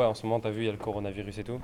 [0.00, 1.60] ouais, en ce moment, tu as vu, il y a le coronavirus et tout.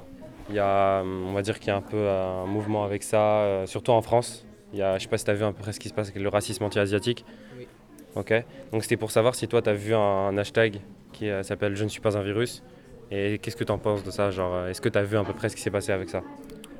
[0.49, 3.41] Il y a, on va dire qu'il y a un peu un mouvement avec ça,
[3.41, 4.47] euh, surtout en France.
[4.73, 5.95] Il y a, je sais pas si tu as vu un peu ce qui se
[5.95, 7.25] passe avec le racisme anti-asiatique.
[7.59, 7.67] Oui.
[8.15, 8.33] Ok.
[8.73, 10.81] Donc c'était pour savoir si toi, tu as vu un, un hashtag
[11.13, 12.63] qui euh, s'appelle Je ne suis pas un virus.
[13.11, 15.17] Et qu'est-ce que tu en penses de ça Genre, euh, est-ce que tu as vu
[15.17, 16.23] à peu près ce qui s'est passé avec ça?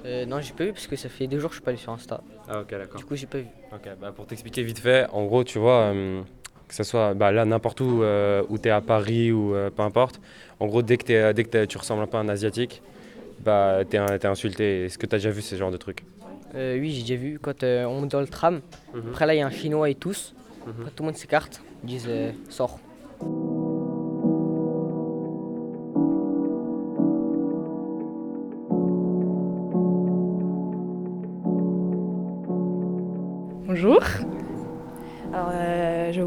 [0.05, 1.71] Euh, non, j'ai pas vu parce que ça fait deux jours que je suis pas
[1.71, 2.21] allé sur Insta.
[2.49, 2.99] Ah ok, d'accord.
[2.99, 3.47] Du coup, j'ai pas vu.
[3.73, 6.23] Ok, bah pour t'expliquer vite fait, en gros, tu vois, euh,
[6.69, 9.71] que ce soit bah, là n'importe où, euh, où tu es à Paris ou euh,
[9.71, 10.21] peu importe,
[10.61, 12.83] en gros, dès que, t'es- dès que tu ressembles un peu à un asiatique,
[13.41, 14.85] bah, t'es un- t'es insulté.
[14.87, 16.05] Est-ce que tu as déjà vu ce genre de truc?
[16.55, 18.61] Euh, oui, j'ai déjà vu quand euh, on monte dans le tram.
[19.11, 20.35] Après, là, il y a un chinois et tous.
[20.67, 20.73] Mhm.
[20.81, 21.61] Après, tout le monde s'écarte.
[21.85, 22.79] Ils disent euh, sors.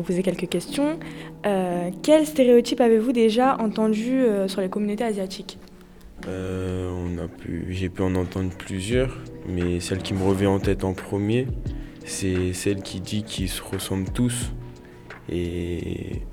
[0.09, 0.97] Poser quelques questions.
[1.45, 5.59] Euh, quels stéréotypes avez-vous déjà entendus euh, sur les communautés asiatiques?
[6.27, 9.15] Euh, on a pu, j'ai pu en entendre plusieurs,
[9.47, 11.45] mais celle qui me revient en tête en premier,
[12.05, 14.51] c'est celle qui dit qu'ils se ressemblent tous.
[15.31, 16.23] Et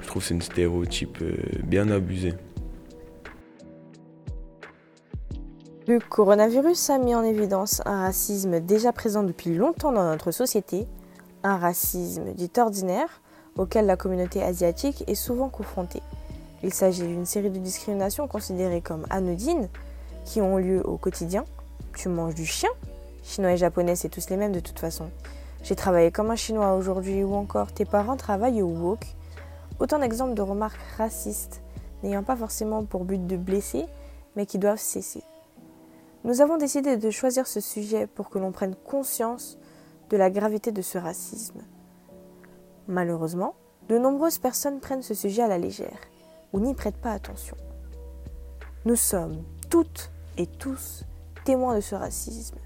[0.00, 2.32] je trouve que c'est un stéréotype euh, bien abusé.
[5.86, 10.88] Le coronavirus a mis en évidence un racisme déjà présent depuis longtemps dans notre société,
[11.44, 13.20] un racisme dit ordinaire
[13.56, 16.02] auquel la communauté asiatique est souvent confrontée.
[16.64, 19.68] Il s'agit d'une série de discriminations considérées comme anodines
[20.24, 21.44] qui ont lieu au quotidien.
[21.96, 22.70] Tu manges du chien
[23.22, 25.10] Chinois et japonais, c'est tous les mêmes de toute façon.
[25.62, 29.06] J'ai travaillé comme un chinois aujourd'hui ou encore tes parents travaillent au wok.
[29.78, 31.62] Autant d'exemples de remarques racistes
[32.02, 33.86] n'ayant pas forcément pour but de blesser,
[34.36, 35.22] mais qui doivent cesser.
[36.24, 39.58] Nous avons décidé de choisir ce sujet pour que l'on prenne conscience
[40.14, 41.60] de la gravité de ce racisme.
[42.86, 43.56] Malheureusement,
[43.88, 45.98] de nombreuses personnes prennent ce sujet à la légère
[46.52, 47.56] ou n'y prêtent pas attention.
[48.84, 51.04] Nous sommes toutes et tous
[51.44, 52.58] témoins de ce racisme.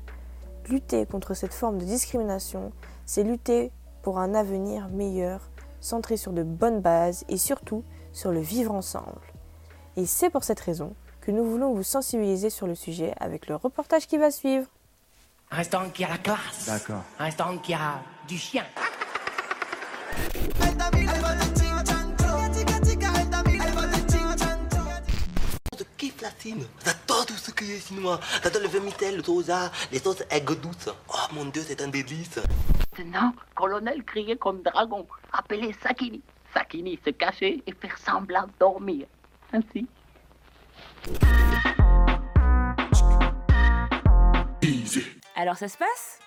[0.69, 2.70] Lutter contre cette forme de discrimination,
[3.06, 3.72] c'est lutter
[4.03, 5.48] pour un avenir meilleur,
[5.80, 7.82] centré sur de bonnes bases et surtout
[8.12, 9.22] sur le vivre ensemble.
[9.97, 10.92] Et c'est pour cette raison
[11.22, 14.66] que nous voulons vous sensibiliser sur le sujet avec le reportage qui va suivre.
[15.50, 16.66] Un restaurant qui a la classe.
[16.66, 17.04] D'accord.
[17.19, 18.64] Un restaurant qui a du chien.
[25.97, 26.64] Kiffe la Chine.
[26.84, 28.20] J'adore tout ce qui est chinois.
[28.44, 30.91] J'adore le vermicelle, le soja, les sauces aigres douces.
[31.09, 32.38] Oh mon dieu, c'est un délice.
[32.97, 36.22] Maintenant, colonel criait comme dragon, appelé Sakini.
[36.54, 39.06] Sakini se cachait et faire semblant dormir.
[39.53, 39.88] Ainsi.
[45.41, 46.19] Alors ça se passe?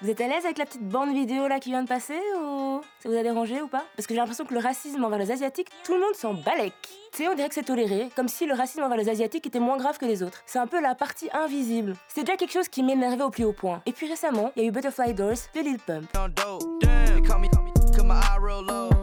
[0.00, 2.80] Vous êtes à l'aise avec la petite bande vidéo là qui vient de passer ou
[3.02, 3.84] ça vous a dérangé ou pas?
[3.94, 6.72] Parce que j'ai l'impression que le racisme envers les asiatiques, tout le monde s'en balèque.
[7.12, 9.60] Tu sais, on dirait que c'est toléré, comme si le racisme envers les asiatiques était
[9.60, 10.42] moins grave que les autres.
[10.46, 11.94] C'est un peu la partie invisible.
[12.08, 13.82] C'était déjà quelque chose qui m'énervait au plus haut point.
[13.84, 16.10] Et puis récemment, il y a eu Butterfly Doors de Lil Pump.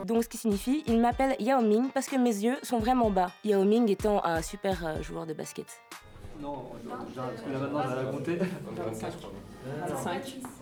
[0.06, 3.30] Donc ce qui signifie, il m'appelle Yao Ming parce que mes yeux sont vraiment bas.
[3.44, 5.68] Yao Ming étant un super euh, joueur de basket.
[6.44, 8.38] Non, parce que là maintenant, on va la compter.
[8.38, 9.14] 25.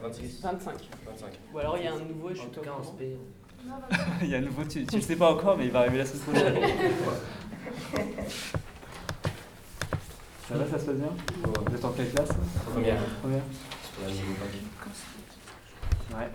[0.03, 0.63] 25.
[1.07, 1.39] 25.
[1.53, 2.97] Ou alors il y a un nouveau, je suis pas au courant.
[4.23, 5.99] Il y a un nouveau, tu, tu le sais pas encore, mais il va arriver
[5.99, 6.55] la semaine prochaine.
[10.47, 11.07] Ça va, ça se passe bien?
[11.43, 12.29] Vous êtes en quelle classe?
[12.65, 12.97] Première.
[13.21, 13.43] Première
[16.13, 16.29] Ouais.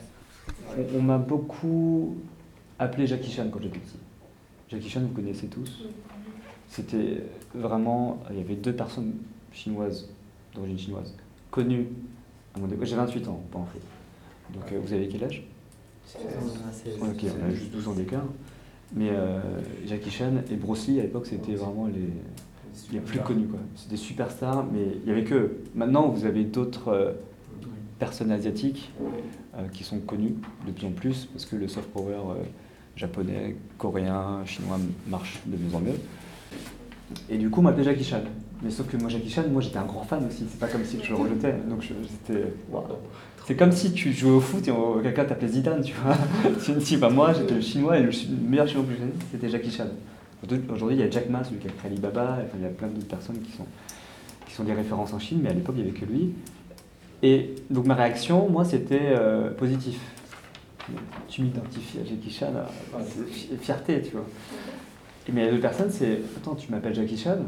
[0.78, 2.16] On, on m'a beaucoup
[2.78, 3.98] appelé Jackie Chan quand j'étais petit.
[4.70, 5.82] Jackie Chan, vous connaissez tous?
[6.68, 7.24] C'était
[7.54, 8.22] vraiment.
[8.30, 9.14] Il y avait deux personnes
[9.56, 10.08] chinoises,
[10.54, 11.14] d'origine chinoise,
[11.50, 11.88] connues
[12.54, 12.68] à mon.
[12.82, 13.80] J'ai 28 ans, pas en fait.
[14.52, 15.42] Donc euh, vous avez quel âge?
[16.14, 18.24] Ok, on a juste 12 ans d'écart.
[18.94, 19.40] Mais euh,
[19.86, 22.10] Jackie Chan et Bruce Lee à l'époque c'était vraiment les,
[22.92, 23.48] les plus connus.
[23.74, 25.56] C'était des superstars, mais il y avait que.
[25.74, 27.12] Maintenant vous avez d'autres euh,
[27.98, 28.92] personnes asiatiques
[29.72, 30.34] qui sont connues
[30.66, 32.18] de plus en plus parce que le soft power
[32.94, 34.78] japonais, coréen, chinois
[35.08, 35.98] marche de mieux en mieux.
[37.30, 38.20] Et du coup, on m'appelait Jackie Chan.
[38.62, 40.46] Mais sauf que moi, Jackie Chan, moi j'étais un grand fan aussi.
[40.48, 41.54] C'est pas comme si je le rejetais.
[41.68, 42.52] Donc c'était.
[42.70, 42.84] waouh.
[43.46, 44.72] C'est comme si tu jouais au foot et
[45.04, 46.16] quelqu'un t'appelait Zidane, tu vois.
[46.64, 48.10] tu me dis, bah moi j'étais le chinois et le,
[48.42, 49.86] meilleur chinois que connais, c'était Jackie Chan.
[50.68, 52.38] Aujourd'hui- il y a Jack Ma, celui qui a créé Alibaba.
[52.40, 53.66] Enfin, il y a plein d'autres personnes qui sont,
[54.46, 56.32] qui sont des références en Chine, mais à l'époque, il n'y avait que lui.
[57.22, 59.98] Et donc ma réaction, moi, c'était euh, positif.
[61.28, 62.98] Tu m'identifies à Jackie Chan, euh,
[63.60, 64.26] fierté, tu vois.
[65.28, 67.38] Et mais deux personnes, c'est Attends, tu m'appelles Jackie Chan,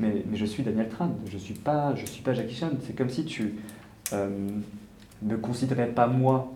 [0.00, 2.70] mais, je suis Daniel Tran, je suis pas, je suis pas Jackie Chan.
[2.82, 3.54] C'est comme si tu
[4.12, 4.28] euh,
[5.22, 6.52] ne considérais pas moi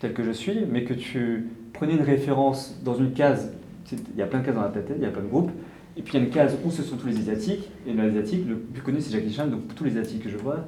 [0.00, 3.52] tel que je suis, mais que tu prenais une référence dans une case.
[3.92, 5.50] Il y a plein de cases dans la tête, il y a plein de groupes,
[5.96, 8.46] Et puis il y a une case où ce sont tous les Asiatiques, et l'Asiatique,
[8.48, 10.66] le plus connu c'est Jackie Chan, donc tous les Asiatiques que je vois,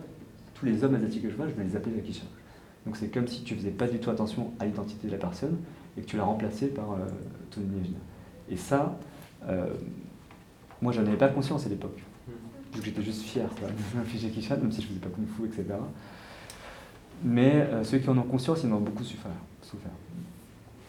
[0.55, 2.27] tous les hommes asiatiques que je vois, je vais les appeler Jackie Chan.
[2.87, 5.57] Donc c'est comme si tu faisais pas du tout attention à l'identité de la personne
[5.97, 6.99] et que tu l'as remplacé par euh,
[7.51, 8.01] ton imaginaire.
[8.49, 8.99] Et ça,
[9.49, 9.67] euh,
[10.81, 12.01] moi j'en avais pas conscience à l'époque.
[12.75, 15.79] Donc j'étais juste fier de Jackie Chan, même si je faisais pas Kung Fu, etc.
[17.23, 19.31] Mais euh, ceux qui en ont conscience, ils en ont beaucoup souffert.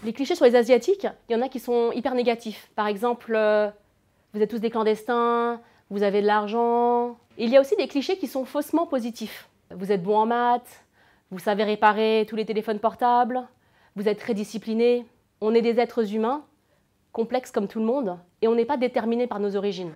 [0.03, 2.69] Les clichés sur les Asiatiques, il y en a qui sont hyper négatifs.
[2.75, 3.69] Par exemple, euh,
[4.33, 7.17] vous êtes tous des clandestins, vous avez de l'argent.
[7.37, 9.49] Il y a aussi des clichés qui sont faussement positifs.
[9.71, 10.83] Vous êtes bon en maths,
[11.31, 13.41] vous savez réparer tous les téléphones portables,
[13.95, 15.05] vous êtes très discipliné.
[15.41, 16.43] On est des êtres humains,
[17.11, 19.93] complexes comme tout le monde, et on n'est pas déterminés par nos origines.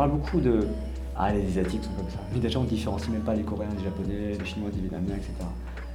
[0.00, 0.66] Parle beaucoup de
[1.14, 2.20] Ah, les Asiatiques sont comme ça.
[2.32, 5.34] Mais déjà, on différencie même pas les Coréens des Japonais, les Chinois des Vietnamiens, etc.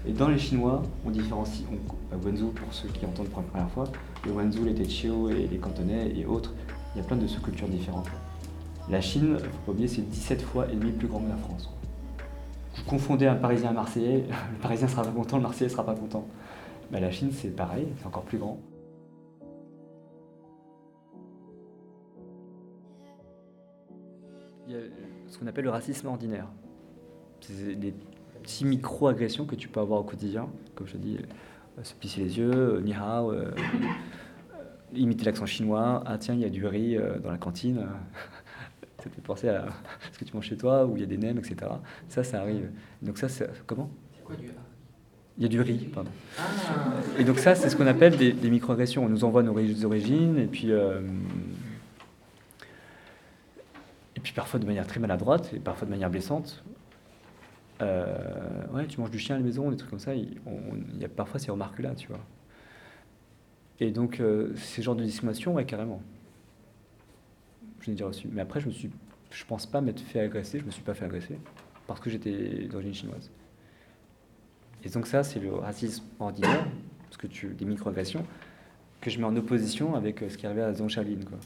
[0.08, 3.48] Et dans les Chinois, on différencie on, bah, Wenzhou pour ceux qui entendent pour la
[3.48, 3.86] première fois,
[4.24, 6.54] le Wenzhou, les Techiao et les Cantonais et autres.
[6.94, 8.06] Il y a plein de sous-cultures différentes.
[8.92, 11.72] La Chine, faut pas oublier, c'est 17 fois et demi plus grand que la France.
[12.76, 15.84] Vous confondez un Parisien et un Marseillais, le Parisien sera pas content, le Marseillais sera
[15.84, 16.28] pas content.
[16.92, 18.60] Bah, la Chine, c'est pareil, c'est encore plus grand.
[24.68, 24.80] Il y a
[25.28, 26.48] ce qu'on appelle le racisme ordinaire.
[27.42, 27.94] C'est des
[28.42, 32.22] petits micro-agressions que tu peux avoir au quotidien, comme je te dis, euh, se pisser
[32.22, 33.52] les yeux, euh, ni hao, euh,
[34.94, 37.86] imiter l'accent chinois, ah tiens, il y a du riz dans la cantine,
[39.04, 39.66] ça te fait penser à
[40.12, 41.56] ce que tu manges chez toi, où il y a des nems, etc.
[42.08, 42.72] Ça, ça arrive.
[43.02, 43.50] Donc ça, c'est...
[43.68, 43.90] Comment?
[44.16, 44.50] C'est quoi du
[45.38, 46.12] il y a du riz, pardon.
[47.20, 49.04] Et donc ça, c'est ce qu'on appelle des, des microagressions.
[49.04, 51.02] On nous envoie nos ori- origines, et puis, euh,
[54.26, 56.64] puis parfois de manière très maladroite, et parfois de manière blessante.
[57.84, 60.16] Euh, ouais, tu manges du chien à la maison, des trucs comme ça.
[60.16, 60.40] Il,
[60.98, 62.26] y a parfois ces remarques-là, tu vois.
[63.80, 66.02] Et donc, euh, ces genres de discrimination, ouais, carrément.
[67.82, 68.28] Je l'ai déjà reçu.
[68.32, 68.90] Mais après, je me suis,
[69.30, 70.60] je pense pas m'être fait agresser.
[70.60, 71.38] Je me suis pas fait agresser
[71.86, 73.30] parce que j'étais d'origine chinoise.
[74.84, 76.66] Et donc ça, c'est le racisme ordinaire,
[77.04, 78.26] parce que tu, des microagressions,
[79.02, 81.38] que je mets en opposition avec euh, ce qui arrivait à Zhongxaolin, quoi.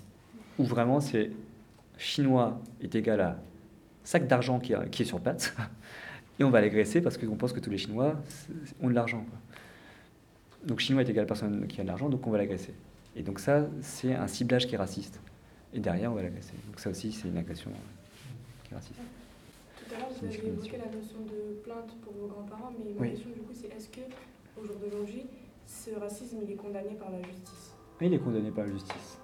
[0.60, 1.32] Où vraiment, c'est
[2.00, 3.40] chinois est égal à
[4.04, 5.56] sac d'argent qui, est- qui est sur pattes,
[6.40, 8.16] et on va l'agresser parce qu'on pense que tous les Chinois
[8.82, 9.24] ont de l'argent.
[10.66, 12.74] Donc chinois est égal à personne qui a de l'argent, donc on va l'agresser.
[13.16, 15.20] Et donc ça, c'est un ciblage qui est raciste.
[15.74, 16.54] Et derrière, on va l'agresser.
[16.68, 19.00] Donc ça aussi, c'est une agression euh, qui est raciste.
[19.78, 23.02] Tout à l'heure, vous avez évoqué la notion de plainte pour vos grands-parents, mais ma
[23.02, 23.10] Oui.
[23.12, 24.02] question du coup, c'est est-ce que
[24.62, 25.26] au jour d'aujourd'hui,
[25.66, 27.74] ce racisme il est condamné par la justice?
[28.02, 29.20] Il est condamné par la justice.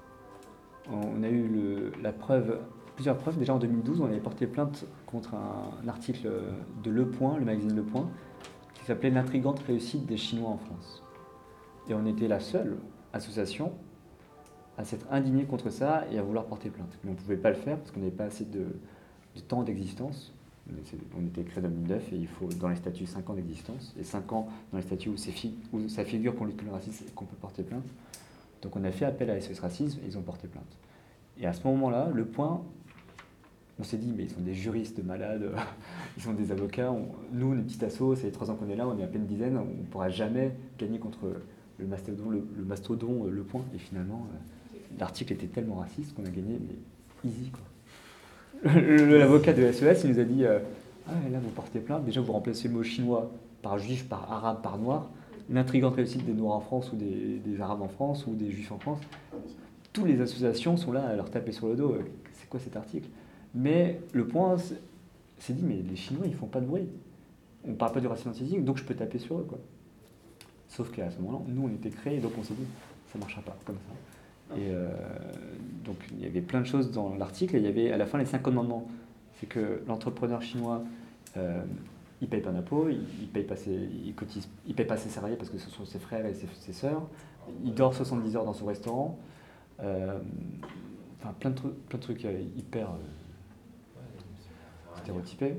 [0.91, 2.59] On a eu la preuve,
[2.95, 3.37] plusieurs preuves.
[3.37, 6.29] Déjà en 2012, on avait porté plainte contre un, article
[6.83, 8.09] de Le Point, le magazine Le Point,
[8.75, 11.03] qui s'appelait L'intrigante réussite des Chinois en France.
[11.87, 12.77] Et on était la seule
[13.13, 13.73] association
[14.77, 16.97] à s'être indignée contre ça et à vouloir porter plainte.
[17.03, 18.65] Mais on ne pouvait pas le faire parce qu'on n'avait pas assez de,
[19.47, 20.33] temps d'existence.
[20.69, 24.03] On était- créé en 2009 et il faut dans les statuts 5 ans d'existence et
[24.03, 25.15] 5 ans dans les statuts où,
[25.73, 27.85] où ça figure qu'on lutte contre le racisme et qu'on peut porter plainte.
[28.65, 30.65] Donc on a fait appel à SOS Racisme et ils ont porté plainte.
[31.39, 32.63] Et à ce moment-là, le point,
[33.79, 35.51] on s'est dit, mais ils sont des juristes malades,
[36.17, 36.91] ils sont des avocats.
[36.91, 39.03] on- nous, on est petit assaut, ça fait trois ans qu'on est là, on est
[39.03, 41.31] à peine une dizaine, on ne pourra jamais gagner contre
[41.77, 43.61] le mastodon, le, mastodon, euh, le point.
[43.75, 48.71] Et finalement, euh, l'article était tellement raciste qu'on a gagné, mais easy quoi.
[48.73, 50.57] L'avocat de SES, il nous a dit, euh,
[51.07, 53.29] ah là vous portez plainte, déjà vous remplacez le mot chinois
[53.61, 55.11] par juif, par arabe, par noir.
[55.49, 58.71] Une intrigante réussite des noirs en France ou des, arabes en France ou des juifs
[58.71, 58.99] en France.
[59.93, 61.93] Toutes les associations sont là à leur taper sur le dos.
[61.93, 63.07] euh, C'est quoi cet article?
[63.53, 64.57] Mais le point,
[65.39, 66.87] c'est dit, mais les Chinois, ils font pas de bruit.
[67.67, 69.45] On parle pas du racisme antisémite, donc je peux taper sur eux.
[69.47, 69.59] Quoi.
[70.67, 72.65] Sauf qu'à ce moment-là, nous, on était créés, donc on s'est dit,
[73.11, 74.55] ça marchera pas comme ça.
[74.57, 74.89] Et euh,
[75.83, 78.05] donc, il y avait plein de choses dans l'article, et il y avait à la
[78.05, 78.87] fin les cinq commandements.
[79.39, 80.83] C'est que l'entrepreneur chinois,
[81.37, 81.63] euh,
[82.25, 85.37] il paye pas d'impôts, il, paye pas ses, il cotise, il paye pas ses salariés
[85.37, 87.03] parce que ce sont ses frères et ses, ses sœurs.
[87.63, 89.19] Il dort 70 heures dans son restaurant.
[89.81, 90.17] Euh,
[91.19, 93.99] enfin, plein de, trucs- plein de trucs euh, hyper euh,
[94.97, 95.55] stéréotypés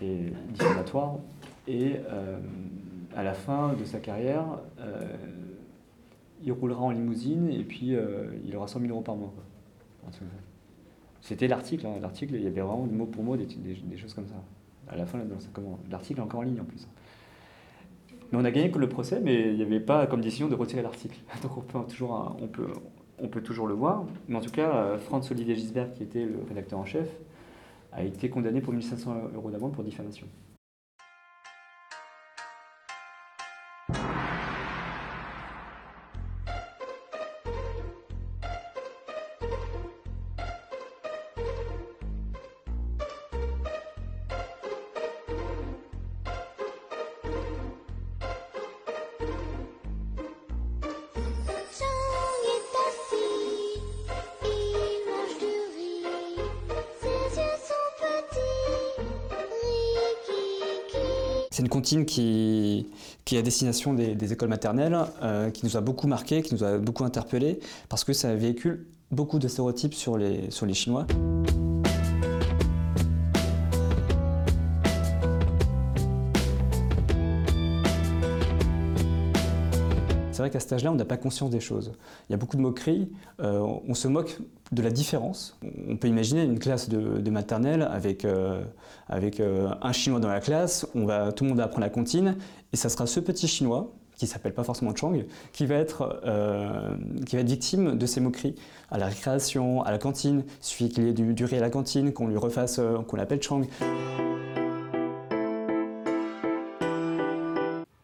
[0.00, 1.16] et diffamatoires.
[1.66, 1.96] Et
[3.14, 4.44] à la fin de sa carrière,
[6.42, 7.94] il roulera en limousine et puis
[8.46, 9.34] il aura 100 000 euros par mois.
[11.20, 11.96] C'était l'article, hein.
[12.00, 14.36] l'article, il y avait vraiment mot pour mot des choses comme ça.
[14.90, 15.18] À la fin.
[15.90, 16.88] L'article est encore en ligne en plus.
[18.30, 20.54] Mais on a gagné que le procès, mais il n'y avait pas comme décision de
[20.54, 21.18] retirer l'article.
[21.42, 22.68] Donc on peut, toujours, on, peut,
[23.18, 24.04] on peut toujours le voir.
[24.28, 27.08] Mais en tout cas, euh, Franz Olivier Gisbert, qui était le rédacteur en chef,
[27.92, 30.26] a été condamné pour 1500 euros d'amende pour diffamation.
[61.58, 62.86] C'est une comptine qui,
[63.32, 66.78] est à destination des, écoles maternelles, euh, qui nous a beaucoup marqué, qui nous a
[66.78, 71.04] beaucoup interpellé, parce que ça véhicule beaucoup de stéréotypes sur les Chinois.
[80.48, 81.92] Vrai qu'à cet âge-là, on n'a pas conscience des choses.
[82.28, 83.10] Il y a beaucoup de moqueries,
[83.42, 84.38] euh, on se moque
[84.72, 85.58] de la différence.
[85.86, 88.62] On peut imaginer une classe de, maternelle avec, euh,
[89.08, 91.90] avec euh, un chinois dans la classe, on va, tout le monde va apprendre la
[91.90, 92.36] comptine,
[92.72, 96.22] et ça sera ce petit chinois, qui s'appelle pas forcément Chang, qui va, être,
[97.26, 98.54] qui va être victime de ces moqueries
[98.90, 100.44] à la récréation, à la cantine.
[100.46, 103.42] Il suffit qu'il ait du, du, riz à la cantine, qu'on lui refasse, qu'on l'appelle
[103.42, 103.64] Chang.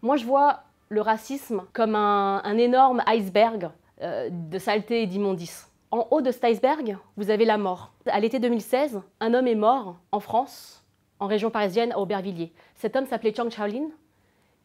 [0.02, 0.60] Moi, je vois
[0.94, 3.70] le racisme comme un, énorme iceberg
[4.00, 5.70] euh, de saleté et d'immondice.
[5.90, 7.92] En haut de cet iceberg, vous avez la mort.
[8.06, 10.84] À l'été 2016, un homme est mort en France,
[11.20, 12.52] en région parisienne, à Aubervilliers.
[12.74, 13.88] Cet homme s'appelait Chang Chaolin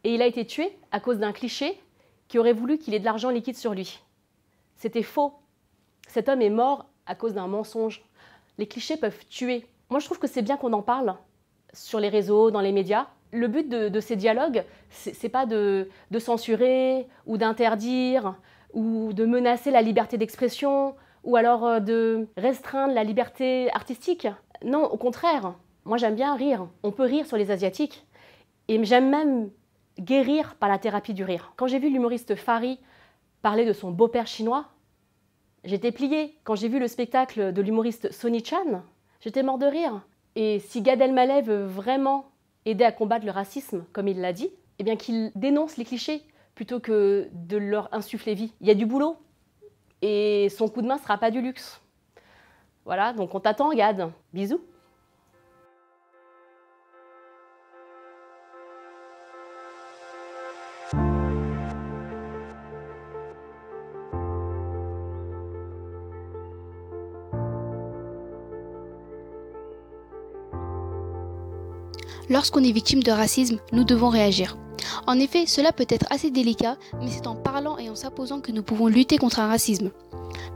[0.04, 1.80] et il a été tué à cause d'un cliché
[2.28, 4.00] qui aurait voulu qu'il ait de l'argent liquide sur lui.
[4.76, 5.34] C'était faux.
[6.08, 8.04] Cet homme est mort à cause d'un mensonge.
[8.58, 9.68] Les clichés peuvent tuer.
[9.90, 11.16] Moi, je trouve que c'est bien qu'on en parle
[11.74, 17.08] sur les réseaux, dans les médias, le but de, ces dialogues, c'est pas de, censurer
[17.26, 18.36] ou d'interdire
[18.74, 24.28] ou de menacer la liberté d'expression ou alors euh, de restreindre la liberté artistique.
[24.64, 25.54] Non, au contraire.
[25.86, 26.68] Moi, j'aime bien rire.
[26.84, 28.06] On peut rire sur les Asiatiques.
[28.68, 29.50] Et j'aime même
[30.00, 31.52] guérir par la thérapie du rire.
[31.56, 32.80] Quand j'ai vu l'humoriste Fari
[33.42, 34.66] parler de son beau-père chinois,
[35.64, 36.38] j'étais pliée.
[36.44, 38.84] Quand j'ai vu le spectacle de l'humoriste Sonny Chan,
[39.20, 40.02] j'étais mort de rire.
[40.36, 42.32] Et si Gad Elmaleh veut vraiment
[42.66, 44.50] aider à combattre le racisme, comme il l'a dit,
[44.80, 46.22] eh bien qu'il dénonce les clichés
[46.56, 48.54] plutôt que de leur insuffler vie.
[48.62, 49.18] Il y a du boulot
[50.02, 51.82] et son coup de main sera pas du luxe.
[52.86, 54.12] Voilà, donc on t'attend, Gad.
[54.34, 54.62] Bisous.
[72.30, 74.58] Lorsqu'on est victime de racisme, nous devons réagir.
[75.08, 78.52] En effet, cela peut être assez délicat, mais c'est en parlant et en s'imposant que
[78.52, 79.92] nous pouvons lutter contre un racisme.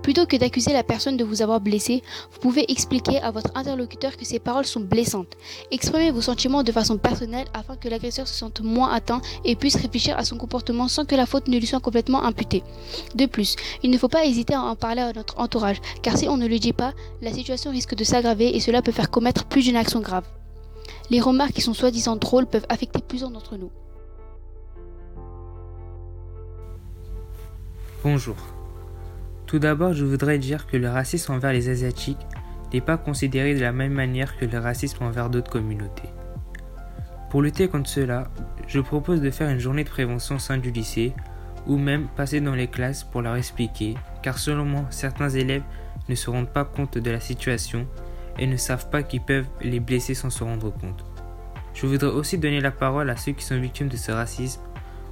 [0.02, 4.18] Plutôt que d'accuser la personne de vous avoir blessé, vous pouvez expliquer à votre interlocuteur
[4.18, 5.34] que ces paroles sont blessantes.
[5.72, 9.78] Exprimez vos sentiments de façon personnelle afin que l'agresseur se sente moins atteint et puisse
[9.78, 12.64] réfléchir à son comportement sans que la faute ne lui soit complètement imputée.
[13.16, 16.28] De plus, il ne faut pas hésiter à en parler à notre entourage, car si
[16.28, 19.46] on ne le dit pas, la situation risque de s'aggraver et cela peut faire commettre
[19.46, 20.26] plus d'une action grave.
[21.14, 23.70] Les remarques qui sont soi-disant drôles peuvent affecter plusieurs d'entre nous.
[28.04, 28.36] Bonjour.
[29.46, 32.18] Tout d'abord, je voudrais dire que le racisme envers les Asiatiques
[32.74, 36.10] n'est pas considéré de la même manière que le racisme envers d'autres communautés.
[37.30, 38.32] Pour lutter contre cela,
[38.66, 41.14] je propose de faire une journée de prévention au sein du lycée
[41.68, 43.94] ou même passer dans les classes pour leur expliquer,
[44.24, 45.62] car selon moi, certains élèves
[46.10, 47.86] ne se rendent pas compte de la situation
[48.40, 51.06] et ne savent pas qu'ils peuvent les blesser sans se rendre compte.
[51.74, 54.62] Je voudrais aussi donner la parole à ceux qui sont victimes de ce racisme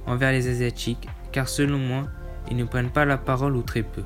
[0.06, 2.04] envers les Asiatiques, car selon moi,
[2.50, 4.02] ils ne prennent pas la parole ou très peu.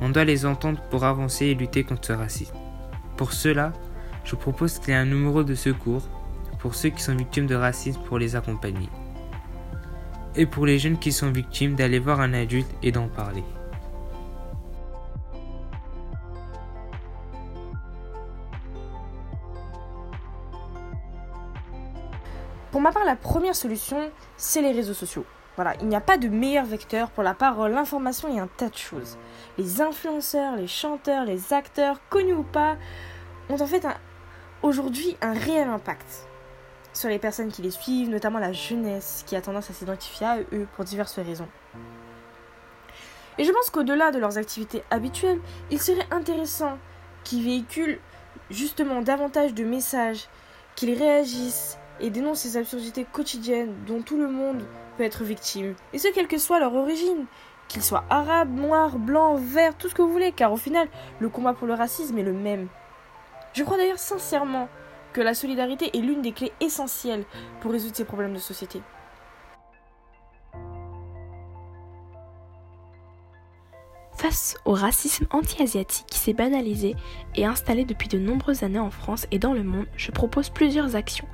[0.00, 2.54] On doit les entendre pour avancer et lutter contre ce racisme.
[3.16, 3.72] Pour cela,
[4.24, 6.02] je propose qu'il y ait un numéro de secours
[6.58, 8.88] pour ceux qui sont victimes de racisme pour les accompagner.
[10.36, 13.44] Et pour les jeunes qui sont victimes d'aller voir un adulte et d'en parler.
[22.92, 25.24] Part, la première solution, c'est les réseaux sociaux.
[25.56, 28.68] Voilà, il n'y a pas de meilleur vecteur pour la parole, l'information et un tas
[28.68, 29.18] de choses.
[29.58, 32.76] Les influenceurs, les chanteurs, les acteurs, connus ou pas,
[33.48, 33.86] ont en fait
[34.62, 36.26] aujourd'hui un réel impact
[36.92, 40.38] sur les personnes qui les suivent, notamment la jeunesse qui a tendance à s'identifier à
[40.52, 41.48] eux pour diverses raisons.
[43.38, 46.78] Et je pense qu'au-delà de leurs activités habituelles, il serait intéressant
[47.24, 47.98] qu'ils véhiculent
[48.50, 50.28] justement davantage de messages,
[50.74, 54.62] qu'ils réagissent et dénonce ces absurdités quotidiennes dont tout le monde
[54.96, 57.26] peut être victime, et ce quelle que soit leur origine,
[57.68, 60.88] qu'ils soient arabes, noirs, blancs, verts, tout ce que vous voulez, car au final,
[61.20, 62.68] le combat pour le racisme est le même.
[63.52, 64.68] Je crois d'ailleurs sincèrement
[65.12, 67.24] que la solidarité est l'une des clés essentielles
[67.60, 68.80] pour résoudre ces problèmes de société.
[74.20, 76.94] Face au racisme anti-asiatique qui s'est banalisé
[77.36, 80.94] et installé depuis de nombreuses années en France et dans le monde, je propose plusieurs
[80.94, 81.26] actions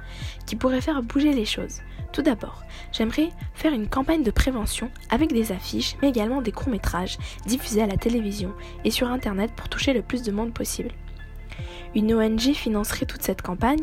[0.47, 1.81] qui pourraient faire bouger les choses.
[2.12, 2.62] Tout d'abord,
[2.93, 7.88] j'aimerais faire une campagne de prévention avec des affiches, mais également des courts-métrages diffusés à
[7.88, 8.52] la télévision
[8.85, 10.93] et sur Internet pour toucher le plus de monde possible.
[11.97, 13.83] Une ONG financerait toute cette campagne,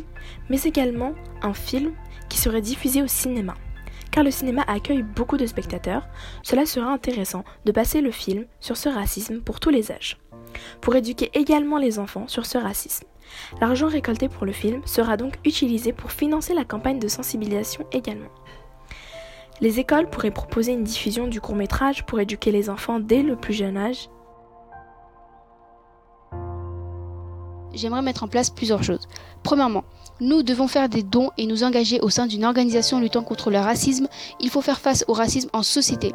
[0.49, 1.91] mais également un film
[2.29, 3.55] qui serait diffusé au cinéma
[4.13, 6.07] car le cinéma accueille beaucoup de spectateurs,
[6.43, 10.19] cela sera intéressant de passer le film sur ce racisme pour tous les âges,
[10.81, 13.07] pour éduquer également les enfants sur ce racisme.
[13.59, 18.29] L'argent récolté pour le film sera donc utilisé pour financer la campagne de sensibilisation également.
[19.61, 23.35] Les écoles pourraient proposer une diffusion du court métrage pour éduquer les enfants dès le
[23.35, 24.09] plus jeune âge
[27.73, 29.07] j'aimerais mettre en place plusieurs choses.
[29.43, 29.83] Premièrement,
[30.19, 33.59] nous devons faire des dons et nous engager au sein d'une organisation luttant contre le
[33.59, 34.07] racisme.
[34.39, 36.13] Il faut faire face au racisme en société.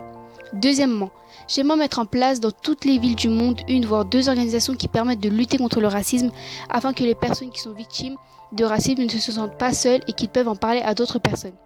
[0.52, 1.10] Deuxièmement,
[1.46, 4.88] j'aimerais mettre en place dans toutes les villes du monde une voire deux organisations qui
[4.88, 6.30] permettent de lutter contre le racisme
[6.70, 8.16] afin que les personnes qui sont victimes
[8.52, 11.56] de racisme ne se sentent pas seules et qu'ils peuvent en parler à d'autres personnes.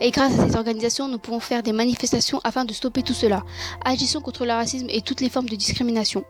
[0.00, 3.44] Et grâce à ces organisations, nous pouvons faire des manifestations afin de stopper tout cela.
[3.84, 6.24] Agissons contre le racisme et toutes les formes de discrimination.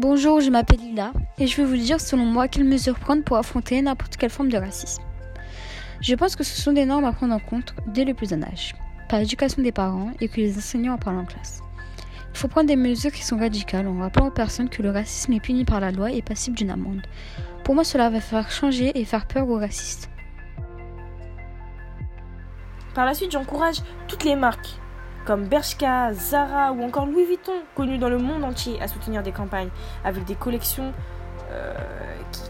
[0.00, 3.36] Bonjour, je m'appelle Lila et je vais vous dire selon moi quelles mesures prendre pour
[3.36, 5.02] affronter n'importe quelle forme de racisme.
[6.00, 8.42] Je pense que ce sont des normes à prendre en compte dès le plus jeune
[8.42, 8.74] âge,
[9.10, 11.60] par l'éducation des parents et que les enseignants en parlent en classe.
[12.32, 15.34] Il faut prendre des mesures qui sont radicales en rappelant aux personnes que le racisme
[15.34, 17.02] est puni par la loi et passible d'une amende.
[17.62, 20.08] Pour moi, cela va faire changer et faire peur aux racistes.
[22.94, 24.79] Par la suite, j'encourage toutes les marques
[25.24, 29.32] comme Bershka, Zara ou encore Louis Vuitton, connus dans le monde entier, à soutenir des
[29.32, 29.68] campagnes
[30.04, 30.92] avec des collections
[31.52, 31.74] euh,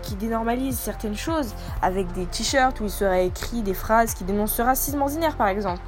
[0.03, 4.55] qui, dénormalisent certaines choses, avec des t-shirts où il serait écrit des phrases qui dénoncent
[4.55, 5.81] ce racisme ordinaire par exemple.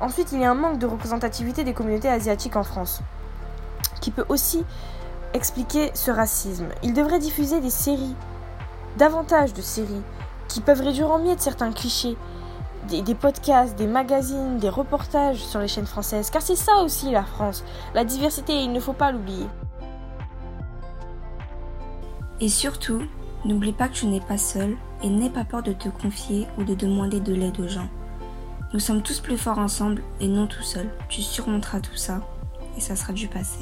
[0.00, 3.02] Ensuite, il y a un manque de représentativité des communautés asiatiques en France,
[4.00, 4.64] qui peut aussi
[5.34, 6.68] expliquer ce racisme.
[6.82, 8.14] Il devrait diffuser des séries,
[8.96, 10.02] davantage de séries,
[10.48, 12.16] qui peuvent réduire en miettes certains clichés
[12.88, 16.30] des, podcasts, des magazines, des reportages sur les chaînes françaises.
[16.30, 17.64] Car c'est ça aussi la France.
[17.94, 19.46] La diversité, il ne faut pas l'oublier.
[22.40, 23.02] Et surtout,
[23.44, 26.64] n'oublie pas que tu n'es pas seul et n'aie pas peur de te confier ou
[26.64, 27.88] de demander de l'aide aux gens.
[28.72, 30.88] Nous sommes tous plus forts ensemble et non tout seul.
[31.08, 32.20] Tu surmonteras tout ça
[32.76, 33.60] et ça sera du passé.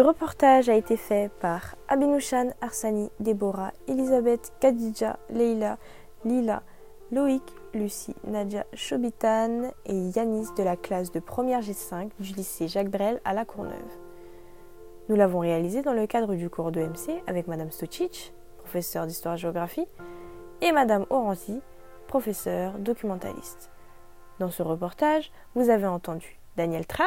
[0.00, 5.76] Le reportage a été fait par Abinouchan, Arsani, Déborah, Elisabeth, Kadija, Leila,
[6.24, 6.62] Lila,
[7.12, 7.42] Loïc,
[7.74, 13.20] Lucie, Nadia, Chobitan et Yanis de la classe de première G5 du lycée Jacques Brel
[13.26, 13.74] à La Courneuve.
[15.10, 19.86] Nous l'avons réalisé dans le cadre du cours de MC avec Madame Stocic, professeure d'histoire-géographie,
[20.62, 21.60] et Madame Oranzi,
[22.06, 23.70] professeure documentaliste.
[24.38, 27.04] Dans ce reportage, vous avez entendu Daniel Tran,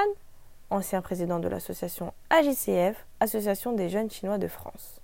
[0.73, 5.01] ancien président de l'association AJCF, Association des jeunes chinois de France.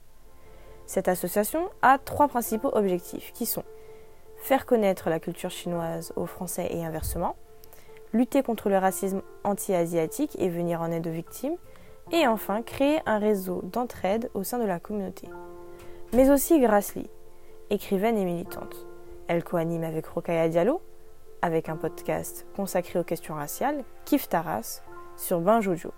[0.85, 3.63] Cette association a trois principaux objectifs qui sont
[4.41, 7.35] faire connaître la culture chinoise aux Français et inversement,
[8.13, 11.57] lutter contre le racisme anti-asiatique et venir en aide aux victimes,
[12.11, 15.29] et enfin créer un réseau d'entraide au sein de la communauté.
[16.13, 17.07] Mais aussi Grassly,
[17.69, 18.87] écrivaine et militante.
[19.27, 20.81] Elle coanime avec Rokaya Diallo,
[21.43, 24.81] avec un podcast consacré aux questions raciales, Kif Taras,
[25.19, 25.91] sur Jojo.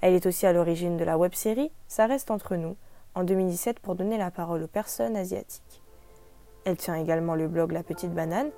[0.00, 2.76] Elle est aussi à l'origine de la web-série Ça reste entre nous
[3.14, 5.82] en 2017 pour donner la parole aux personnes asiatiques.
[6.64, 8.50] Elle tient également le blog La Petite Banane,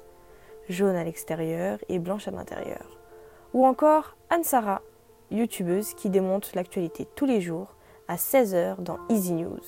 [0.68, 2.98] jaune à l'extérieur et blanche à l'intérieur.
[3.52, 4.82] Ou encore Anne-Sara,
[5.30, 7.76] youtubeuse qui démonte l'actualité tous les jours
[8.08, 9.60] à 16h dans Easy News.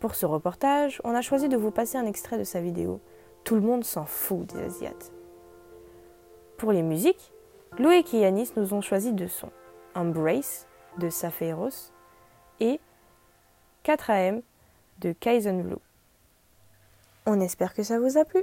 [0.00, 3.00] Pour ce reportage, on a choisi de vous passer un extrait de sa vidéo
[3.44, 5.12] Tout le monde s'en fout des Asiates.
[6.56, 7.32] Pour les musiques,
[7.76, 9.52] Loïc et Yanis nous ont choisi deux sons
[9.94, 10.66] Embrace
[10.98, 11.92] de Safeiros
[12.60, 12.80] et
[13.84, 14.42] 4AM
[15.00, 15.78] de Kaizen Blue.
[17.26, 18.42] On espère que ça vous a plu.